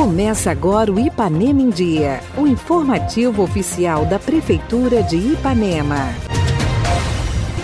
Começa 0.00 0.50
agora 0.50 0.90
o 0.90 0.98
Ipanema 0.98 1.60
em 1.60 1.68
Dia, 1.68 2.22
o 2.34 2.46
informativo 2.46 3.42
oficial 3.42 4.06
da 4.06 4.18
Prefeitura 4.18 5.02
de 5.02 5.18
Ipanema. 5.18 6.14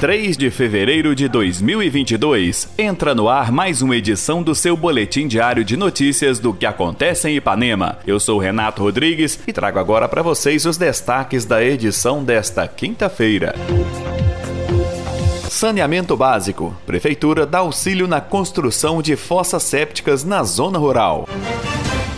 3 0.03 0.37
de 0.37 0.51
fevereiro 0.51 1.15
de 1.15 1.29
2022, 1.29 2.69
entra 2.77 3.15
no 3.15 3.31
ar 3.31 3.51
mais 3.51 3.81
uma 3.81 3.97
edição 3.97 4.43
do 4.43 4.55
seu 4.55 4.77
boletim 4.77 5.27
diário 5.27 5.65
de 5.65 5.79
notícias 5.79 6.39
do 6.39 6.53
que 6.53 6.67
acontece 6.67 7.27
em 7.27 7.37
Ipanema. 7.37 7.97
Eu 8.07 8.21
sou 8.21 8.39
Renato 8.39 8.83
Rodrigues 8.83 9.39
e 9.47 9.51
trago 9.51 9.79
agora 9.79 10.07
para 10.07 10.21
vocês 10.21 10.67
os 10.67 10.77
destaques 10.77 11.47
da 11.47 11.65
edição 11.65 12.23
desta 12.23 12.69
quinta-feira. 12.69 13.55
Saneamento 15.49 16.15
básico. 16.19 16.77
Prefeitura 16.85 17.47
dá 17.47 17.61
auxílio 17.61 18.07
na 18.07 18.21
construção 18.21 19.01
de 19.01 19.17
fossas 19.17 19.63
sépticas 19.63 20.23
na 20.23 20.45
zona 20.45 20.79
rural. 20.79 21.27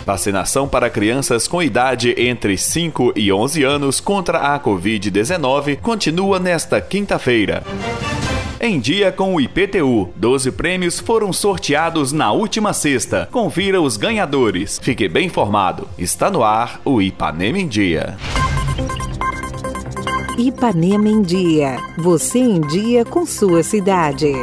Vacinação 0.05 0.67
para 0.67 0.89
crianças 0.89 1.47
com 1.47 1.61
idade 1.61 2.15
entre 2.17 2.57
5 2.57 3.13
e 3.15 3.31
11 3.31 3.63
anos 3.63 3.99
contra 3.99 4.39
a 4.39 4.59
Covid-19 4.59 5.77
continua 5.79 6.39
nesta 6.39 6.81
quinta-feira. 6.81 7.63
Em 8.61 8.77
dia 8.77 9.09
com 9.09 9.35
o 9.35 9.39
IPTU, 9.39 10.09
12 10.17 10.51
prêmios 10.51 10.99
foram 10.99 11.31
sorteados 11.31 12.11
na 12.11 12.31
última 12.33 12.73
sexta. 12.73 13.29
Confira 13.31 13.81
os 13.81 13.95
ganhadores. 13.95 14.79
Fique 14.81 15.07
bem 15.07 15.27
informado. 15.27 15.87
Está 15.97 16.29
no 16.29 16.43
ar 16.43 16.81
o 16.83 17.01
Ipanema 17.01 17.57
em 17.57 17.67
Dia. 17.67 18.17
Ipanema 20.37 21.07
em 21.07 21.21
Dia. 21.21 21.77
Você 21.97 22.39
em 22.39 22.59
dia 22.61 23.05
com 23.05 23.25
sua 23.25 23.63
cidade. 23.63 24.33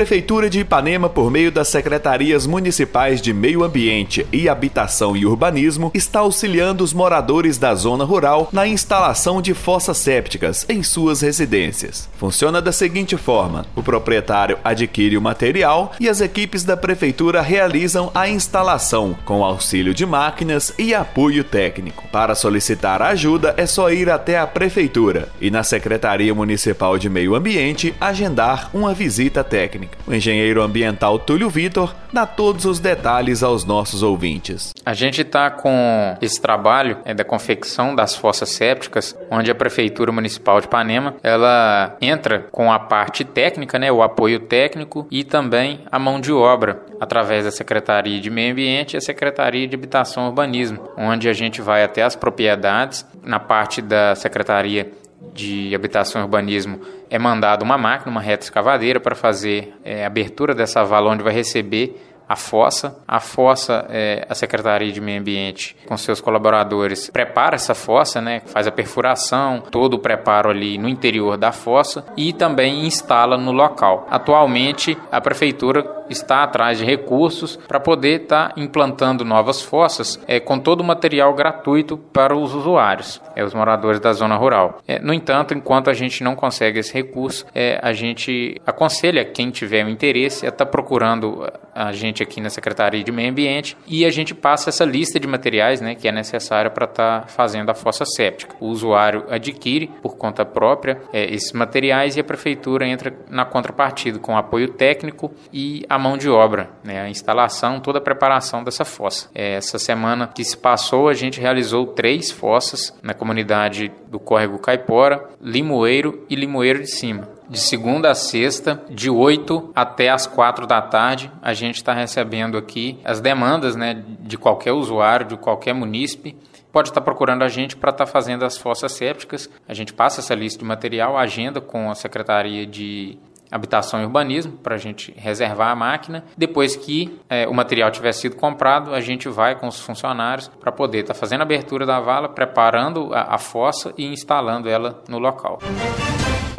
Prefeitura 0.00 0.48
de 0.48 0.60
Ipanema, 0.60 1.10
por 1.10 1.30
meio 1.30 1.52
das 1.52 1.68
Secretarias 1.68 2.46
Municipais 2.46 3.20
de 3.20 3.34
Meio 3.34 3.62
Ambiente 3.62 4.26
e 4.32 4.48
Habitação 4.48 5.14
e 5.14 5.26
Urbanismo, 5.26 5.90
está 5.92 6.20
auxiliando 6.20 6.82
os 6.82 6.94
moradores 6.94 7.58
da 7.58 7.74
zona 7.74 8.02
rural 8.02 8.48
na 8.50 8.66
instalação 8.66 9.42
de 9.42 9.52
fossas 9.52 9.98
sépticas 9.98 10.64
em 10.70 10.82
suas 10.82 11.20
residências. 11.20 12.08
Funciona 12.16 12.62
da 12.62 12.72
seguinte 12.72 13.14
forma: 13.18 13.66
o 13.76 13.82
proprietário 13.82 14.58
adquire 14.64 15.18
o 15.18 15.20
material 15.20 15.92
e 16.00 16.08
as 16.08 16.22
equipes 16.22 16.64
da 16.64 16.78
Prefeitura 16.78 17.42
realizam 17.42 18.10
a 18.14 18.26
instalação 18.26 19.14
com 19.26 19.44
auxílio 19.44 19.92
de 19.92 20.06
máquinas 20.06 20.72
e 20.78 20.94
apoio 20.94 21.44
técnico. 21.44 22.04
Para 22.10 22.34
solicitar 22.34 23.02
ajuda, 23.02 23.52
é 23.58 23.66
só 23.66 23.92
ir 23.92 24.08
até 24.08 24.38
a 24.38 24.46
Prefeitura 24.46 25.28
e 25.38 25.50
na 25.50 25.62
Secretaria 25.62 26.34
Municipal 26.34 26.96
de 26.96 27.10
Meio 27.10 27.34
Ambiente 27.34 27.94
agendar 28.00 28.70
uma 28.72 28.94
visita 28.94 29.44
técnica. 29.44 29.89
O 30.06 30.14
engenheiro 30.14 30.62
ambiental 30.62 31.18
Túlio 31.18 31.48
Vitor 31.48 31.94
dá 32.12 32.26
todos 32.26 32.64
os 32.64 32.80
detalhes 32.80 33.42
aos 33.42 33.64
nossos 33.64 34.02
ouvintes. 34.02 34.72
A 34.84 34.94
gente 34.94 35.22
está 35.22 35.50
com 35.50 36.16
esse 36.20 36.40
trabalho 36.40 36.98
é, 37.04 37.14
da 37.14 37.24
confecção 37.24 37.94
das 37.94 38.16
fossas 38.16 38.48
sépticas, 38.50 39.16
onde 39.30 39.50
a 39.50 39.54
Prefeitura 39.54 40.10
Municipal 40.10 40.60
de 40.60 40.66
Ipanema 40.66 41.14
ela 41.22 41.96
entra 42.00 42.46
com 42.50 42.72
a 42.72 42.78
parte 42.78 43.24
técnica, 43.24 43.78
né, 43.78 43.92
o 43.92 44.02
apoio 44.02 44.40
técnico 44.40 45.06
e 45.10 45.22
também 45.22 45.80
a 45.90 45.98
mão 45.98 46.20
de 46.20 46.32
obra, 46.32 46.82
através 47.00 47.44
da 47.44 47.50
Secretaria 47.50 48.20
de 48.20 48.30
Meio 48.30 48.52
Ambiente 48.52 48.94
e 48.94 48.96
a 48.96 49.00
Secretaria 49.00 49.68
de 49.68 49.74
Habitação 49.74 50.24
e 50.24 50.28
Urbanismo, 50.28 50.88
onde 50.96 51.28
a 51.28 51.32
gente 51.32 51.60
vai 51.60 51.84
até 51.84 52.02
as 52.02 52.16
propriedades, 52.16 53.06
na 53.22 53.38
parte 53.38 53.80
da 53.80 54.14
Secretaria 54.14 54.90
de 55.34 55.74
Habitação 55.74 56.20
e 56.20 56.24
Urbanismo 56.24 56.80
é 57.08 57.18
mandada 57.18 57.64
uma 57.64 57.76
máquina, 57.76 58.10
uma 58.10 58.20
reta 58.20 58.44
escavadeira, 58.44 58.98
para 58.98 59.14
fazer 59.14 59.74
é, 59.84 60.04
a 60.04 60.06
abertura 60.06 60.54
dessa 60.54 60.82
vala 60.84 61.10
onde 61.10 61.22
vai 61.22 61.32
receber 61.32 62.00
a 62.30 62.36
fossa. 62.36 62.96
A 63.08 63.18
fossa, 63.18 63.86
é, 63.90 64.24
a 64.28 64.36
Secretaria 64.36 64.92
de 64.92 65.00
Meio 65.00 65.18
Ambiente, 65.18 65.76
com 65.84 65.96
seus 65.96 66.20
colaboradores, 66.20 67.10
prepara 67.10 67.56
essa 67.56 67.74
fossa, 67.74 68.20
né, 68.20 68.40
faz 68.46 68.68
a 68.68 68.70
perfuração, 68.70 69.60
todo 69.68 69.94
o 69.94 69.98
preparo 69.98 70.48
ali 70.48 70.78
no 70.78 70.88
interior 70.88 71.36
da 71.36 71.50
fossa 71.50 72.06
e 72.16 72.32
também 72.32 72.86
instala 72.86 73.36
no 73.36 73.50
local. 73.50 74.06
Atualmente, 74.08 74.96
a 75.10 75.20
Prefeitura 75.20 76.00
está 76.08 76.42
atrás 76.42 76.78
de 76.78 76.84
recursos 76.84 77.56
para 77.56 77.78
poder 77.80 78.22
estar 78.22 78.48
tá 78.50 78.60
implantando 78.60 79.24
novas 79.24 79.62
fossas 79.62 80.20
é, 80.26 80.40
com 80.40 80.58
todo 80.58 80.80
o 80.80 80.84
material 80.84 81.32
gratuito 81.34 81.96
para 81.96 82.36
os 82.36 82.54
usuários, 82.54 83.20
é, 83.36 83.44
os 83.44 83.54
moradores 83.54 84.00
da 84.00 84.12
zona 84.12 84.36
rural. 84.36 84.78
É, 84.86 84.98
no 84.98 85.14
entanto, 85.14 85.54
enquanto 85.54 85.88
a 85.88 85.94
gente 85.94 86.22
não 86.22 86.34
consegue 86.34 86.80
esse 86.80 86.92
recurso, 86.92 87.46
é, 87.54 87.78
a 87.82 87.92
gente 87.92 88.60
aconselha 88.66 89.24
quem 89.24 89.50
tiver 89.50 89.84
um 89.84 89.88
interesse 89.88 90.44
a 90.44 90.48
estar 90.48 90.64
tá 90.64 90.70
procurando 90.70 91.48
a 91.74 91.92
gente 91.92 92.19
aqui 92.22 92.40
na 92.40 92.50
Secretaria 92.50 93.02
de 93.02 93.12
Meio 93.12 93.30
Ambiente 93.30 93.76
e 93.86 94.04
a 94.04 94.10
gente 94.10 94.34
passa 94.34 94.70
essa 94.70 94.84
lista 94.84 95.18
de 95.18 95.26
materiais 95.26 95.80
né, 95.80 95.94
que 95.94 96.08
é 96.08 96.12
necessária 96.12 96.70
para 96.70 96.84
estar 96.84 97.20
tá 97.22 97.26
fazendo 97.26 97.70
a 97.70 97.74
fossa 97.74 98.04
séptica. 98.04 98.56
O 98.60 98.66
usuário 98.66 99.24
adquire 99.28 99.88
por 100.02 100.16
conta 100.16 100.44
própria 100.44 101.00
é, 101.12 101.32
esses 101.32 101.52
materiais 101.52 102.16
e 102.16 102.20
a 102.20 102.24
prefeitura 102.24 102.86
entra 102.86 103.14
na 103.28 103.44
contrapartida 103.44 104.18
com 104.18 104.36
apoio 104.36 104.68
técnico 104.68 105.32
e 105.52 105.84
a 105.88 105.98
mão 105.98 106.16
de 106.16 106.28
obra, 106.28 106.70
né, 106.84 107.00
a 107.00 107.08
instalação, 107.08 107.80
toda 107.80 107.98
a 107.98 108.02
preparação 108.02 108.62
dessa 108.62 108.84
fossa. 108.84 109.28
É, 109.34 109.54
essa 109.54 109.78
semana 109.78 110.28
que 110.28 110.44
se 110.44 110.56
passou, 110.56 111.08
a 111.08 111.14
gente 111.14 111.40
realizou 111.40 111.86
três 111.86 112.30
fossas 112.30 112.96
na 113.02 113.14
comunidade 113.14 113.90
do 114.08 114.18
Córrego 114.18 114.58
Caipora, 114.58 115.28
Limoeiro 115.40 116.24
e 116.28 116.34
Limoeiro 116.34 116.80
de 116.80 116.90
Cima 116.90 117.39
de 117.50 117.58
segunda 117.58 118.12
a 118.12 118.14
sexta, 118.14 118.80
de 118.88 119.10
8 119.10 119.72
até 119.74 120.08
as 120.08 120.24
4 120.26 120.68
da 120.68 120.80
tarde. 120.80 121.30
A 121.42 121.52
gente 121.52 121.76
está 121.76 121.92
recebendo 121.92 122.56
aqui 122.56 122.98
as 123.04 123.20
demandas 123.20 123.74
né, 123.74 124.04
de 124.20 124.38
qualquer 124.38 124.72
usuário, 124.72 125.26
de 125.26 125.36
qualquer 125.36 125.74
munícipe. 125.74 126.36
Pode 126.70 126.90
estar 126.90 127.00
procurando 127.00 127.42
a 127.42 127.48
gente 127.48 127.76
para 127.76 127.90
estar 127.90 128.06
fazendo 128.06 128.44
as 128.44 128.56
fossas 128.56 128.92
sépticas. 128.92 129.50
A 129.68 129.74
gente 129.74 129.92
passa 129.92 130.20
essa 130.20 130.34
lista 130.34 130.60
de 130.60 130.64
material, 130.64 131.18
agenda 131.18 131.60
com 131.60 131.90
a 131.90 131.94
Secretaria 131.96 132.64
de 132.64 133.18
habitação 133.50 134.00
e 134.00 134.04
urbanismo 134.04 134.52
para 134.52 134.76
a 134.76 134.78
gente 134.78 135.12
reservar 135.16 135.70
a 135.70 135.74
máquina. 135.74 136.24
Depois 136.36 136.76
que 136.76 137.18
é, 137.28 137.48
o 137.48 137.52
material 137.52 137.90
tiver 137.90 138.12
sido 138.12 138.36
comprado, 138.36 138.94
a 138.94 139.00
gente 139.00 139.28
vai 139.28 139.58
com 139.58 139.66
os 139.66 139.80
funcionários 139.80 140.46
para 140.46 140.70
poder 140.70 141.00
estar 141.00 141.14
tá 141.14 141.18
fazendo 141.18 141.40
a 141.40 141.42
abertura 141.42 141.84
da 141.84 141.98
vala, 141.98 142.28
preparando 142.28 143.12
a, 143.12 143.34
a 143.34 143.38
fossa 143.38 143.92
e 143.98 144.06
instalando 144.06 144.68
ela 144.68 145.02
no 145.08 145.18
local. 145.18 145.58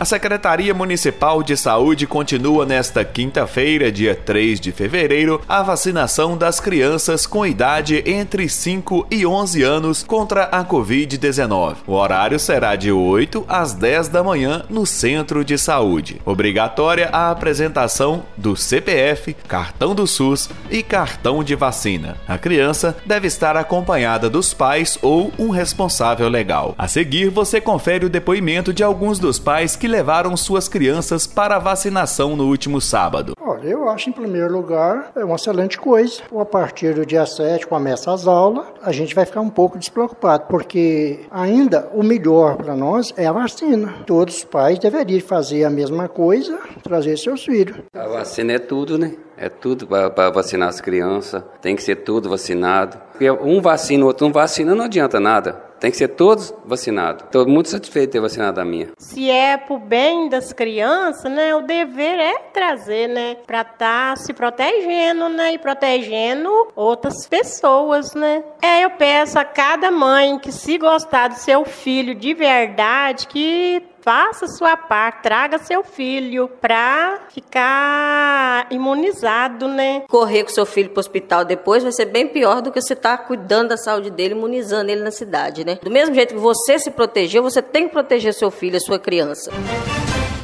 A 0.02 0.06
Secretaria 0.06 0.74
Municipal 0.74 1.44
de 1.44 1.56
Saúde 1.56 2.08
continua 2.08 2.66
nesta 2.66 3.06
quinta-feira, 3.06 3.92
dia 3.92 4.16
3 4.16 4.60
de 4.60 4.72
fevereiro, 4.72 5.40
a 5.48 5.62
vacinação 5.62 6.36
das 6.36 6.60
crianças 6.60 7.28
com 7.28 7.46
idade 7.46 8.02
entre 8.08 8.50
5 8.50 9.06
e 9.12 9.28
11 9.28 9.62
anos 9.62 10.02
contra 10.02 10.46
a 10.46 10.66
Covid-19. 10.66 11.76
O 11.86 11.94
horário 11.94 12.40
será 12.40 12.76
de 12.76 12.92
8 12.92 13.46
às 13.48 13.76
10 13.76 14.08
da 14.08 14.24
manhã 14.24 14.64
no 14.72 14.88
Centro 14.88 15.46
de 15.46 15.56
Saúde. 15.56 16.20
Obrigatória 16.26 17.08
a 17.14 17.30
apresentação 17.30 18.24
do 18.36 18.56
CPF, 18.56 19.36
cartão 19.48 19.94
do 19.94 20.08
SUS 20.08 20.50
e 20.72 20.82
cartão 20.82 21.44
de 21.44 21.54
vacina. 21.54 22.18
A 22.28 22.40
criança 22.40 22.98
deve 23.06 23.28
estar 23.28 23.56
acompanhada 23.56 24.32
dos 24.32 24.52
pais 24.52 24.98
ou 25.00 25.32
um 25.38 25.52
responsável 25.52 26.28
legal. 26.28 26.74
A 26.76 26.88
seguir, 26.88 27.30
você 27.30 27.62
confere 27.62 28.04
o 28.04 28.10
depoimento 28.10 28.74
de 28.74 28.82
alguns 28.82 29.20
dos 29.20 29.38
pais 29.38 29.76
que 29.76 29.91
levaram 29.91 30.35
suas 30.35 30.68
crianças 30.68 31.28
para 31.28 31.57
a 31.57 31.59
vacinação 31.59 32.35
no 32.35 32.47
último 32.47 32.79
sábado? 32.79 33.34
Olha, 33.40 33.68
eu 33.68 33.90
acho 33.90 34.09
em 34.09 34.13
primeiro 34.13 34.52
lugar 34.52 35.12
é 35.16 35.24
uma 35.24 35.35
excelente 35.35 35.78
coisa. 35.78 36.22
A 36.35 36.46
partir 36.46 36.96
do 36.96 37.06
dia 37.06 37.25
7 37.25 37.68
começa 37.68 38.12
as 38.12 38.25
aulas, 38.25 38.66
a 38.81 38.91
gente 38.91 39.13
vai 39.13 39.25
ficar 39.25 39.41
um 39.41 39.50
pouco 39.50 39.78
despreocupado, 39.78 40.46
porque 40.47 41.19
ainda 41.29 41.90
o 41.94 42.02
melhor 42.02 42.56
para 42.56 42.75
nós 42.75 43.13
é 43.18 43.28
a 43.28 43.31
vacina. 43.31 43.94
Todos 44.07 44.38
os 44.38 44.44
pais 44.44 44.79
deveriam 44.79 45.19
fazer 45.19 45.66
a 45.66 45.69
mesma 45.69 46.08
coisa, 46.08 46.58
trazer 46.81 47.18
seus 47.18 47.44
filhos. 47.44 47.78
A 47.94 48.08
vacina 48.08 48.53
é 48.53 48.59
tudo, 48.59 48.97
né? 48.97 49.14
É 49.37 49.49
tudo 49.49 49.87
para 49.87 50.29
vacinar 50.29 50.70
as 50.70 50.79
crianças, 50.79 51.44
tem 51.61 51.76
que 51.76 51.84
ser 51.84 51.97
tudo 51.97 52.29
vacinado. 52.29 52.97
Porque 53.11 53.29
um 53.29 53.59
vacina, 53.59 54.03
o 54.03 54.08
outro 54.08 54.26
não 54.26 54.34
vacina, 54.34 54.73
não 54.73 54.85
adianta 54.85 55.20
nada. 55.20 55.71
Tem 55.82 55.90
que 55.90 55.98
ser 55.98 56.10
todos 56.10 56.54
vacinados. 56.64 57.24
Estou 57.24 57.48
muito 57.48 57.68
satisfeito 57.68 58.10
de 58.10 58.12
ter 58.12 58.20
vacinado 58.20 58.62
a 58.62 58.64
minha. 58.64 58.90
Se 59.00 59.32
é 59.32 59.58
pro 59.58 59.80
bem 59.80 60.30
das 60.30 60.54
crianças, 60.54 61.30
né, 61.32 61.56
o 61.56 61.64
dever 61.64 62.20
é 62.20 62.38
trazer, 62.54 63.08
né, 63.08 63.36
para 63.48 63.62
estar 63.62 64.12
tá 64.12 64.16
se 64.16 64.32
protegendo, 64.32 65.28
né, 65.28 65.54
e 65.54 65.58
protegendo 65.58 66.50
outras 66.76 67.26
pessoas, 67.28 68.14
né. 68.14 68.44
É, 68.62 68.86
eu 68.86 68.92
peço 68.92 69.40
a 69.40 69.44
cada 69.44 69.90
mãe 69.90 70.38
que 70.38 70.52
se 70.52 70.78
gostar 70.78 71.30
do 71.30 71.36
seu 71.36 71.66
filho 71.66 72.14
de 72.14 72.36
verdade, 72.36 73.26
que 73.26 73.82
faça 74.02 74.48
sua 74.48 74.76
parte, 74.76 75.24
traga 75.24 75.58
seu 75.59 75.84
filho 75.84 76.50
para 76.59 77.22
ficar 77.30 78.68
imunizado, 78.72 79.68
né? 79.68 80.03
Correr 80.09 80.44
com 80.44 80.50
seu 80.50 80.66
filho 80.66 80.90
para 80.90 81.00
o 81.00 81.02
hospital 81.02 81.46
depois 81.46 81.84
vai 81.84 81.92
ser 81.92 82.06
bem 82.06 82.28
pior 82.28 82.62
do 82.62 82.72
que 82.72 82.82
você 82.82 82.94
estar 82.94 83.18
tá 83.18 83.24
cuidando 83.24 83.70
da 83.70 83.78
saúde 83.78 84.09
dele, 84.09 84.34
imunizando 84.34 84.92
ele 84.92 85.03
na 85.03 85.12
cidade, 85.12 85.66
né? 85.66 85.80
Do 85.82 85.92
mesmo 85.92 86.16
jeito 86.16 86.34
que 86.34 86.40
você 86.40 86.80
se 86.80 86.92
protegeu, 86.92 87.44
você 87.44 87.62
tem 87.62 87.88
que 87.88 87.94
proteger 87.94 88.34
seu 88.34 88.52
filho, 88.52 88.78
a 88.78 88.80
sua 88.80 89.00
criança. 89.00 89.52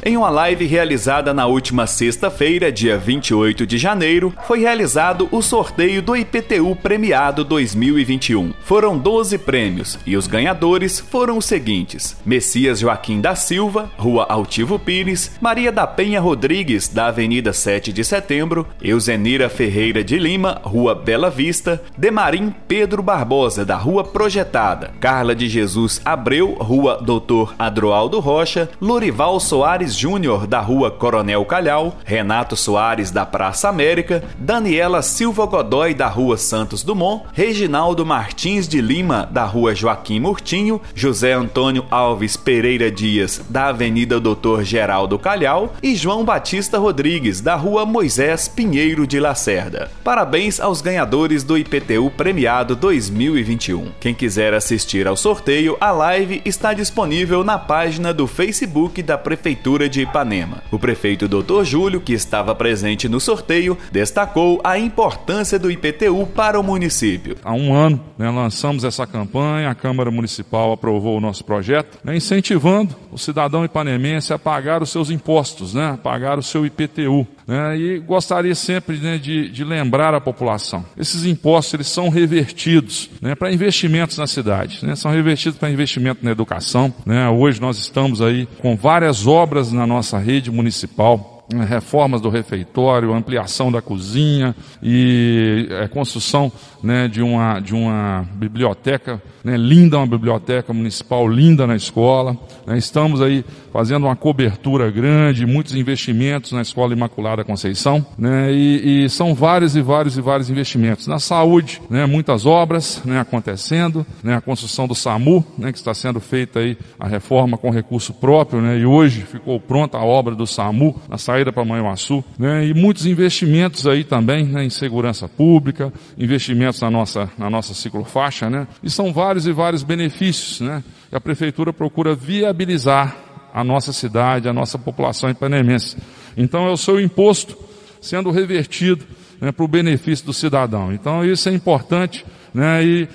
Em 0.08 0.16
uma 0.16 0.30
live 0.30 0.64
realizada 0.64 1.34
na 1.34 1.44
última 1.44 1.86
sexta-feira, 1.86 2.72
dia 2.72 2.96
28 2.96 3.66
de 3.66 3.76
janeiro, 3.76 4.32
foi 4.46 4.60
realizado 4.60 5.28
o 5.30 5.42
sorteio 5.42 6.00
do 6.00 6.16
IPTU 6.16 6.74
Premiado 6.76 7.44
2021. 7.44 8.54
Foram 8.64 8.96
12 8.96 9.36
prêmios 9.36 9.98
e 10.06 10.16
os 10.16 10.26
ganhadores 10.26 10.98
foram 10.98 11.36
os 11.36 11.44
seguintes: 11.44 12.16
Messias 12.24 12.78
Joaquim 12.78 13.20
da 13.20 13.34
Silva, 13.34 13.90
Rua 13.98 14.24
Altivo 14.30 14.78
Pires, 14.78 15.32
Maria 15.42 15.70
da 15.70 15.86
Penha 15.86 16.22
Rodrigues, 16.22 16.88
da 16.88 17.08
Avenida 17.08 17.52
7 17.52 17.92
de 17.92 18.02
Setembro, 18.02 18.66
Euzenira 18.80 19.50
Ferreira 19.50 20.02
de 20.02 20.18
Lima, 20.18 20.58
Rua 20.64 20.94
Bela 20.94 21.28
Vista, 21.28 21.82
Demarim 21.98 22.54
Pedro 22.66 23.02
Barbosa, 23.02 23.62
da 23.62 23.76
Rua 23.76 24.04
Projetada, 24.04 24.90
Carla 25.00 25.34
de 25.34 25.50
Jesus 25.50 26.00
Abreu, 26.02 26.54
Rua 26.54 26.96
Doutor 26.96 27.54
Adroaldo 27.58 28.20
Rocha, 28.20 28.70
Lorival 28.80 29.38
Soares 29.38 29.97
Júnior, 29.98 30.46
da 30.46 30.60
Rua 30.60 30.92
Coronel 30.92 31.44
Calhau, 31.44 31.96
Renato 32.04 32.54
Soares, 32.54 33.10
da 33.10 33.26
Praça 33.26 33.68
América, 33.68 34.22
Daniela 34.38 35.02
Silva 35.02 35.44
Godoy, 35.44 35.92
da 35.92 36.06
Rua 36.06 36.36
Santos 36.36 36.84
Dumont, 36.84 37.24
Reginaldo 37.32 38.06
Martins 38.06 38.68
de 38.68 38.80
Lima, 38.80 39.28
da 39.32 39.44
Rua 39.44 39.74
Joaquim 39.74 40.20
Murtinho, 40.20 40.80
José 40.94 41.32
Antônio 41.32 41.84
Alves 41.90 42.36
Pereira 42.36 42.92
Dias, 42.92 43.40
da 43.48 43.66
Avenida 43.66 44.20
Doutor 44.20 44.62
Geraldo 44.62 45.18
Calhau 45.18 45.74
e 45.82 45.96
João 45.96 46.24
Batista 46.24 46.78
Rodrigues, 46.78 47.40
da 47.40 47.56
Rua 47.56 47.84
Moisés 47.84 48.46
Pinheiro 48.46 49.04
de 49.04 49.18
Lacerda. 49.18 49.90
Parabéns 50.04 50.60
aos 50.60 50.80
ganhadores 50.80 51.42
do 51.42 51.58
IPTU 51.58 52.08
Premiado 52.16 52.76
2021. 52.76 53.90
Quem 53.98 54.14
quiser 54.14 54.54
assistir 54.54 55.08
ao 55.08 55.16
sorteio, 55.16 55.76
a 55.80 55.90
live 55.90 56.40
está 56.44 56.72
disponível 56.72 57.42
na 57.42 57.58
página 57.58 58.14
do 58.14 58.28
Facebook 58.28 59.02
da 59.02 59.18
Prefeitura 59.18 59.87
de 59.88 60.02
Ipanema. 60.02 60.62
O 60.70 60.78
prefeito 60.78 61.28
Dr. 61.28 61.64
Júlio, 61.64 62.00
que 62.00 62.12
estava 62.12 62.54
presente 62.54 63.08
no 63.08 63.20
sorteio, 63.20 63.76
destacou 63.90 64.60
a 64.62 64.78
importância 64.78 65.58
do 65.58 65.70
IPTU 65.70 66.26
para 66.34 66.58
o 66.58 66.62
município. 66.62 67.36
Há 67.42 67.52
um 67.52 67.74
ano 67.74 68.00
né, 68.18 68.28
lançamos 68.30 68.84
essa 68.84 69.06
campanha, 69.06 69.70
a 69.70 69.74
Câmara 69.74 70.10
Municipal 70.10 70.72
aprovou 70.72 71.16
o 71.16 71.20
nosso 71.20 71.44
projeto, 71.44 71.98
né, 72.02 72.16
incentivando 72.16 72.94
o 73.12 73.18
cidadão 73.18 73.64
ipanemense 73.64 74.32
a 74.32 74.38
pagar 74.38 74.82
os 74.82 74.90
seus 74.90 75.10
impostos, 75.10 75.74
né, 75.74 75.92
a 75.92 75.96
pagar 75.96 76.38
o 76.38 76.42
seu 76.42 76.66
IPTU. 76.66 77.26
Né, 77.48 77.78
e 77.78 77.98
gostaria 77.98 78.54
sempre 78.54 78.98
né, 78.98 79.16
de, 79.16 79.48
de, 79.48 79.64
lembrar 79.64 80.12
a 80.12 80.20
população: 80.20 80.84
esses 80.98 81.24
impostos 81.24 81.72
eles 81.72 81.86
são 81.86 82.10
revertidos 82.10 83.08
né, 83.22 83.34
para 83.34 83.50
investimentos 83.50 84.18
na 84.18 84.26
cidade, 84.26 84.84
né, 84.84 84.94
são 84.94 85.10
revertidos 85.10 85.58
para 85.58 85.70
investimento 85.70 86.22
na 86.22 86.30
educação. 86.30 86.92
Né. 87.06 87.26
Hoje 87.30 87.58
nós 87.58 87.78
estamos 87.78 88.20
aí 88.20 88.46
com 88.60 88.76
várias 88.76 89.26
obras 89.26 89.72
na 89.72 89.86
nossa 89.86 90.18
rede 90.18 90.50
municipal 90.50 91.37
reformas 91.50 92.20
do 92.20 92.28
refeitório, 92.28 93.14
ampliação 93.14 93.72
da 93.72 93.80
cozinha 93.80 94.54
e 94.82 95.66
é, 95.70 95.88
construção 95.88 96.52
né, 96.82 97.08
de, 97.08 97.22
uma, 97.22 97.58
de 97.58 97.74
uma 97.74 98.26
biblioteca 98.34 99.22
né, 99.42 99.56
linda, 99.56 99.96
uma 99.96 100.06
biblioteca 100.06 100.72
municipal 100.72 101.26
linda 101.26 101.66
na 101.66 101.74
escola. 101.74 102.36
Né, 102.66 102.76
estamos 102.76 103.22
aí 103.22 103.44
fazendo 103.72 104.04
uma 104.06 104.16
cobertura 104.16 104.90
grande, 104.90 105.46
muitos 105.46 105.74
investimentos 105.74 106.52
na 106.52 106.62
Escola 106.62 106.92
Imaculada 106.92 107.44
Conceição, 107.44 108.04
né, 108.18 108.52
e, 108.52 109.04
e, 109.04 109.10
são 109.10 109.34
vários 109.34 109.76
e 109.76 109.80
vários 109.80 110.18
e 110.18 110.20
vários 110.20 110.50
investimentos. 110.50 111.06
Na 111.06 111.18
saúde, 111.18 111.80
né, 111.88 112.04
muitas 112.04 112.44
obras 112.44 113.02
né, 113.04 113.20
acontecendo, 113.20 114.06
a 114.24 114.40
construção 114.40 114.86
do 114.86 114.94
SAMU, 114.94 115.44
que 115.58 115.68
está 115.78 115.94
sendo 115.94 116.20
feita 116.20 116.60
aí 116.60 116.76
a 116.98 117.06
reforma 117.06 117.56
com 117.56 117.70
recurso 117.70 118.12
próprio, 118.12 118.64
e 118.76 118.84
hoje 118.84 119.22
ficou 119.22 119.58
pronta 119.58 119.96
a 119.96 120.04
obra 120.04 120.34
do 120.34 120.46
SAMU 120.46 121.00
na 121.08 121.16
saída 121.18 121.37
para 121.44 121.64
Manhuaçu, 121.64 122.24
né, 122.38 122.66
e 122.66 122.74
muitos 122.74 123.06
investimentos 123.06 123.86
aí 123.86 124.04
também 124.04 124.44
né, 124.44 124.64
em 124.64 124.70
segurança 124.70 125.28
pública, 125.28 125.92
investimentos 126.16 126.80
na 126.80 126.90
nossa, 126.90 127.30
na 127.38 127.48
nossa 127.48 127.74
ciclofaixa, 127.74 128.48
né, 128.48 128.66
e 128.82 128.90
são 128.90 129.12
vários 129.12 129.46
e 129.46 129.52
vários 129.52 129.82
benefícios, 129.82 130.60
né, 130.60 130.82
que 131.08 131.16
a 131.16 131.20
prefeitura 131.20 131.72
procura 131.72 132.14
viabilizar 132.14 133.16
a 133.52 133.64
nossa 133.64 133.92
cidade, 133.92 134.48
a 134.48 134.52
nossa 134.52 134.78
população 134.78 135.30
ipanemense. 135.30 135.96
Então 136.36 136.66
é 136.66 136.70
o 136.70 136.76
seu 136.76 137.00
imposto 137.00 137.56
sendo 138.00 138.30
revertido 138.30 139.04
né, 139.40 139.52
para 139.52 139.64
o 139.64 139.68
benefício 139.68 140.26
do 140.26 140.32
cidadão. 140.32 140.92
Então 140.92 141.24
isso 141.24 141.48
é 141.48 141.52
importante 141.52 142.24
né, 142.52 142.84
e 142.84 143.08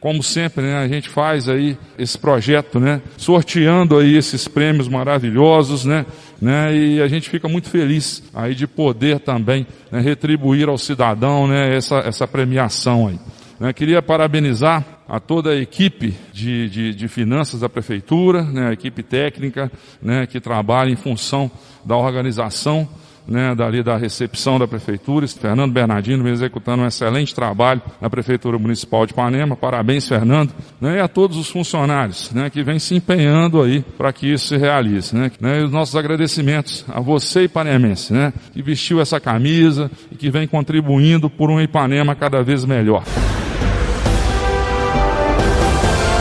como 0.00 0.22
sempre, 0.22 0.64
né, 0.64 0.78
a 0.78 0.88
gente 0.88 1.10
faz 1.10 1.46
aí 1.48 1.76
esse 1.98 2.18
projeto, 2.18 2.80
né, 2.80 3.02
sorteando 3.18 3.98
aí 3.98 4.16
esses 4.16 4.48
prêmios 4.48 4.88
maravilhosos, 4.88 5.84
né, 5.84 6.06
né, 6.40 6.74
e 6.74 7.02
a 7.02 7.06
gente 7.06 7.28
fica 7.28 7.46
muito 7.48 7.68
feliz 7.68 8.22
aí 8.34 8.54
de 8.54 8.66
poder 8.66 9.20
também 9.20 9.66
né, 9.92 10.00
retribuir 10.00 10.68
ao 10.68 10.78
cidadão, 10.78 11.46
né, 11.46 11.76
essa, 11.76 11.98
essa 11.98 12.26
premiação 12.26 13.08
aí. 13.08 13.20
Né, 13.60 13.74
queria 13.74 14.00
parabenizar 14.00 14.82
a 15.06 15.20
toda 15.20 15.50
a 15.50 15.56
equipe 15.56 16.16
de, 16.32 16.70
de, 16.70 16.94
de 16.94 17.08
finanças 17.08 17.60
da 17.60 17.68
prefeitura, 17.68 18.42
né, 18.42 18.68
a 18.68 18.72
equipe 18.72 19.02
técnica, 19.02 19.70
né, 20.00 20.26
que 20.26 20.40
trabalha 20.40 20.90
em 20.90 20.96
função 20.96 21.50
da 21.84 21.96
organização 21.96 22.88
né, 23.30 23.54
dali 23.54 23.82
da 23.82 23.96
recepção 23.96 24.58
da 24.58 24.66
prefeitura, 24.66 25.26
Fernando 25.28 25.72
Bernardino 25.72 26.28
executando 26.28 26.82
um 26.82 26.86
excelente 26.86 27.32
trabalho 27.32 27.80
na 28.00 28.10
prefeitura 28.10 28.58
municipal 28.58 29.06
de 29.06 29.14
Panema. 29.14 29.56
Parabéns, 29.56 30.08
Fernando, 30.08 30.52
né, 30.80 30.96
e 30.96 31.00
a 31.00 31.06
todos 31.06 31.36
os 31.36 31.48
funcionários, 31.48 32.32
né, 32.32 32.50
que 32.50 32.64
vêm 32.64 32.80
se 32.80 32.96
empenhando 32.96 33.62
aí 33.62 33.82
para 33.96 34.12
que 34.12 34.26
isso 34.32 34.48
se 34.48 34.56
realize, 34.56 35.14
né, 35.14 35.30
né, 35.40 35.60
e 35.60 35.64
os 35.64 35.70
nossos 35.70 35.94
agradecimentos 35.94 36.84
a 36.88 37.00
você, 37.00 37.44
ipanemense, 37.44 38.12
né, 38.12 38.32
que 38.52 38.60
vestiu 38.60 39.00
essa 39.00 39.20
camisa 39.20 39.88
e 40.10 40.16
que 40.16 40.28
vem 40.28 40.48
contribuindo 40.48 41.30
por 41.30 41.50
um 41.50 41.60
Ipanema 41.60 42.16
cada 42.16 42.42
vez 42.42 42.64
melhor. 42.64 43.04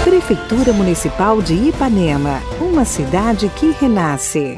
Prefeitura 0.03 0.71
Municipal 0.73 1.41
de 1.41 1.55
Ipanema, 1.55 2.39
uma 2.61 2.85
cidade 2.85 3.49
que 3.55 3.71
renasce. 3.79 4.57